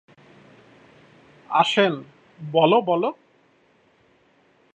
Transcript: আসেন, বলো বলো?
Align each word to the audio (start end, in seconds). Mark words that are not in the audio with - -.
আসেন, 1.49 1.93
বলো 2.51 2.77
বলো? 2.81 3.09